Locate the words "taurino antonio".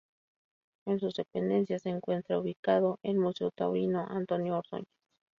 3.51-4.57